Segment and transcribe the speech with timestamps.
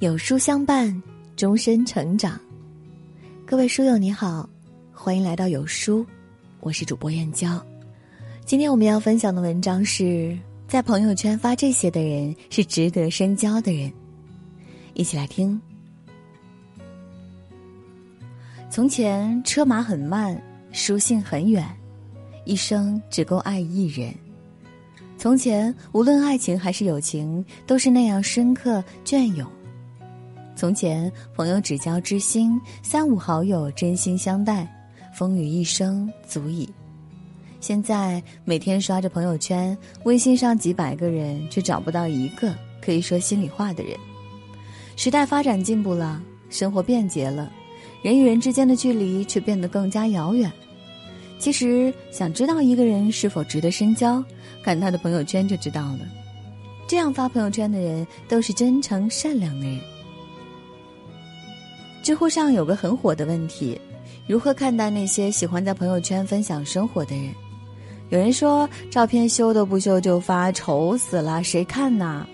[0.00, 1.02] 有书相伴，
[1.36, 2.40] 终身成长。
[3.44, 4.48] 各位书友你好，
[4.94, 6.06] 欢迎来到有书，
[6.60, 7.62] 我是主播燕娇。
[8.46, 10.34] 今天我们要分享的文章是
[10.66, 13.92] 在朋友圈发这些的人是值得深交的人，
[14.94, 15.60] 一起来听。
[18.70, 20.42] 从前车马很慢，
[20.72, 21.62] 书信很远，
[22.46, 24.14] 一生只够爱一人。
[25.18, 29.46] 从前无论爱情还是友情，都是那样深刻隽永。
[30.60, 34.70] 从前，朋友只交知心，三五好友真心相待，
[35.10, 36.68] 风雨一生足矣。
[37.60, 43.96] 现在每天刷着朋友圈，微信上几百个人，却找不到一个可以说心里话的人。
[44.96, 46.20] 时代发展进步了，
[46.50, 47.50] 生活便捷了，
[48.02, 50.52] 人与人之间的距离却变得更加遥远。
[51.38, 54.22] 其实，想知道一个人是否值得深交，
[54.62, 56.00] 看他的朋友圈就知道了。
[56.86, 59.80] 这样发朋友圈的人，都是真诚善良的人。
[62.02, 63.80] 知乎上有个很火的问题：
[64.26, 67.32] 如何看待那些喜欢在朋友圈分享生活的人？
[68.08, 72.26] 有人说，照片修都不修就发，丑死了，谁看呐？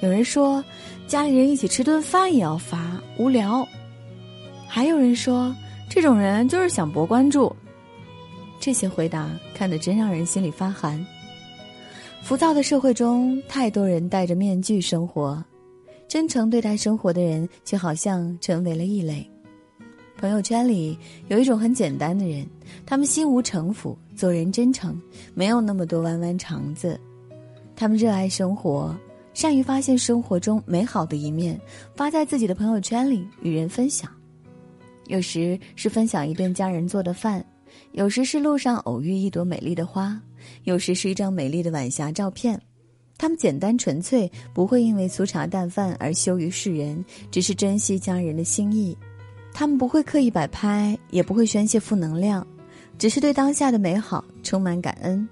[0.00, 0.64] 有人说，
[1.06, 3.66] 家里人一起吃顿饭也要发，无聊。
[4.68, 5.54] 还有人说，
[5.90, 7.54] 这种人就是想博关注。
[8.60, 11.04] 这些回答看得真让人心里发寒。
[12.22, 15.44] 浮躁的社会中，太多人戴着面具生活。
[16.14, 19.28] 真诚对待生活的人，却好像成为了异类。
[20.16, 22.46] 朋友圈里有一种很简单的人，
[22.86, 24.96] 他们心无城府，做人真诚，
[25.34, 27.00] 没有那么多弯弯肠子。
[27.74, 28.96] 他们热爱生活，
[29.32, 31.60] 善于发现生活中美好的一面，
[31.96, 34.08] 发在自己的朋友圈里与人分享。
[35.08, 37.44] 有时是分享一顿家人做的饭，
[37.90, 40.16] 有时是路上偶遇一朵美丽的花，
[40.62, 42.56] 有时是一张美丽的晚霞照片。
[43.24, 48.94] 他们简单纯粹，不会因为粗茶淡饭而羞于示人，只是珍惜家人的心意。
[49.50, 52.46] 他们不会刻意摆拍，也不会宣泄负能量，
[52.98, 55.26] 只是对当下的美好充满感恩。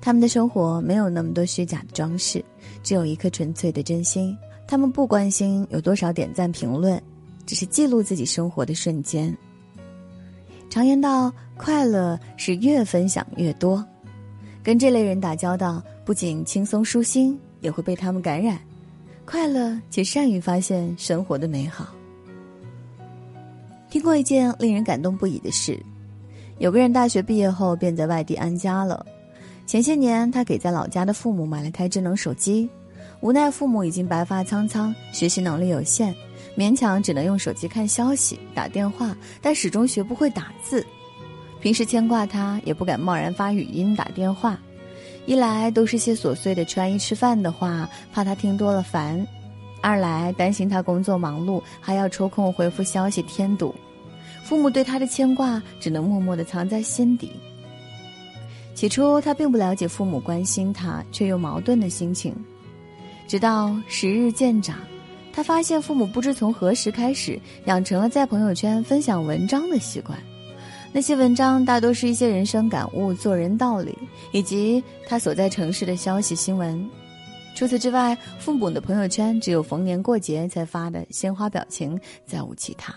[0.00, 2.44] 他们的生活没有那么多虚假的装饰，
[2.82, 4.36] 只有一颗纯粹的真心。
[4.66, 7.00] 他们不关心有多少点赞评论，
[7.46, 9.32] 只是记录自己生活的瞬间。
[10.68, 13.86] 常言道，快乐是越分享越多。
[14.62, 18.58] 跟这类人打交道，不仅轻松舒心，也会被他们感染，
[19.24, 21.88] 快乐且善于发现生活的美好。
[23.90, 25.78] 听过一件令人感动不已的事：
[26.58, 29.04] 有个人大学毕业后便在外地安家了。
[29.66, 32.68] 前些年，他给在老家的父母买了台智能手机，
[33.20, 36.14] 无奈父母已经白发苍苍，学习能力有限，
[36.56, 40.86] 勉强只能用手机看消息、打电话，但始终学不会打字。
[41.62, 44.58] 平时牵挂他，也不敢贸然发语音打电话，
[45.26, 49.24] 一来都是些琐碎的穿衣吃饭的话，怕他听多了烦；
[49.80, 53.72] 二来担心他工作忙碌，还要抽空回复消息添堵。
[54.42, 57.30] 父母对他的牵挂，只能默默地藏在心底。
[58.74, 62.34] 起初他并不了解父母关心他却又矛盾的心情，
[63.28, 64.78] 直到时日渐长，
[65.32, 70.18] 他发现父母不知从何时开始养成了在朋友圈分享文章的习惯。
[70.94, 73.96] 那些文章大多是一些人生感悟、做人道理，
[74.30, 76.88] 以及他所在城市的消息新闻。
[77.54, 82.94] 除此之外，父母的朋友圈只有逢年过节才发的鲜花表情，再无其他。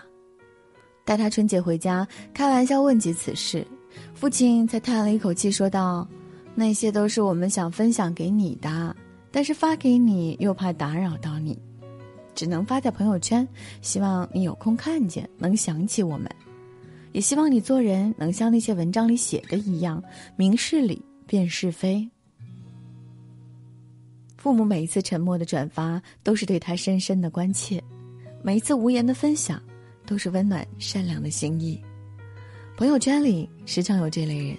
[1.06, 3.66] 待他春节回家，开玩笑问及此事，
[4.12, 6.06] 父亲才叹了一口气说道
[6.54, 8.94] ：“那些都是我们想分享给你的，
[9.30, 11.58] 但是发给你又怕打扰到你，
[12.34, 13.46] 只能发在朋友圈，
[13.80, 16.28] 希望你有空看见，能想起我们。”
[17.16, 20.04] 也希望你做人能像那些文章里写的一样，
[20.36, 22.06] 明事理，辨是非。
[24.36, 27.80] 父母每一次沉默的转发，都是对他深深的关切；
[28.42, 29.58] 每一次无言的分享，
[30.04, 31.82] 都是温暖善良的心意。
[32.76, 34.58] 朋友圈里时常有这类人，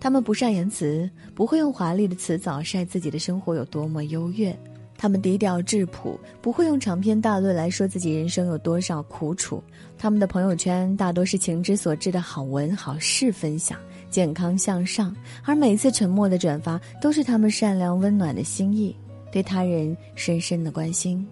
[0.00, 4.58] 他们不善言辞，不会用华丽的辞藻晒自己的生活有多么优越。
[5.02, 9.60] 他们低调质朴，不会用长篇大论来说自己人生有多少苦楚。
[9.98, 13.76] 他们的朋友圈大多是情之所至的好文好事分享，
[14.10, 15.12] 健康向上。
[15.44, 18.94] 而每次沉默的转发，都是他们善良温暖的心意，
[19.32, 21.26] 对他人深深的关心。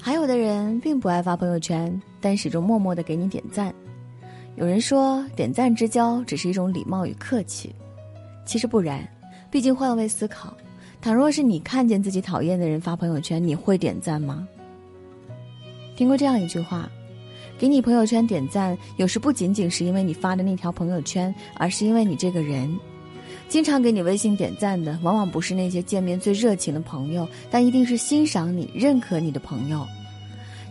[0.00, 3.74] 还有的人并不爱发朋友圈，但始终默默的给你点赞。
[4.54, 7.74] 有人说，点赞之交只是一种礼貌与客气，
[8.44, 9.04] 其实不然。
[9.50, 10.56] 毕竟换位思考。
[11.02, 14.46] 倘若是你看见自己讨厌的人发朋友圈，你会点赞吗？
[15.96, 16.90] 听过这样一句话：，
[17.58, 22.78] 给你朋友圈点赞，有时不仅仅是因为你发的那条朋友圈，而是因为你这个人。
[23.48, 29.86] 经常给你微信点赞的，往往不是那些见面最热情的朋友，但一定是欣赏你、认可你的朋友。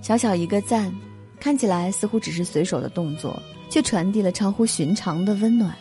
[0.01, 0.93] 小小一个赞，
[1.39, 5.75] 看起来似乎只是随手的动作，却传递了超乎寻常的温暖。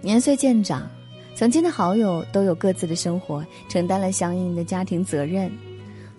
[0.00, 0.88] 年岁渐长，
[1.34, 5.50] 曾经的好友都有各自的生活，承担了相应的家庭责任，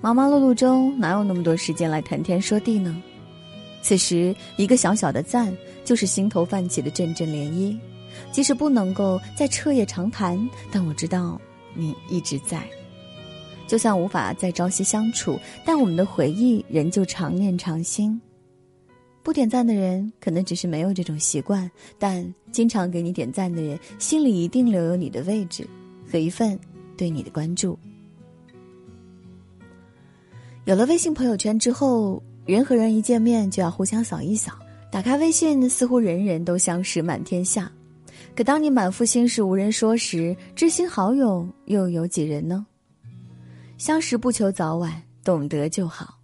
[0.02, 3.02] 忙忙碌碌中哪有那么多时间来谈天说地呢？
[3.82, 7.78] 此时，一个小小的赞，就是心头泛起的阵阵涟漪。
[8.32, 10.38] 即使不能够再彻夜长谈，
[10.72, 11.40] 但我知道
[11.74, 12.62] 你一直在。
[13.68, 18.20] 就算无法再朝夕相处，但我们的回忆仍旧常念常新。
[19.26, 25.68] 不点赞的人可能只是没有这种习惯，但经常给你点赞的人，心里一定留有你的位置
[26.08, 26.58] 和一份
[26.96, 27.76] 对你的关注。
[30.66, 34.52] 有了微信朋友圈之后，人和人一见面就要互相扫一扫，
[34.92, 37.72] 打开微信似乎人人都相识满天下。
[38.36, 42.64] 可当你满腹心事无人说时，知心好友又有几人呢？
[43.80, 46.15] 相识不求早晚，懂得就好；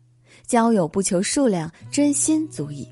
[0.51, 2.85] 交友不求数量，真心足矣。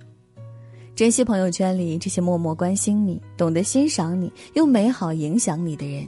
[0.96, 6.08] 珍惜朋友圈里这些默默关心你、懂得欣赏你用美好影响你的人。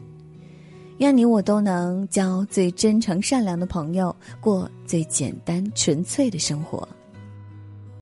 [0.99, 6.87] 愿你我都能交最真诚善良的朋友，过最简单纯粹的生活。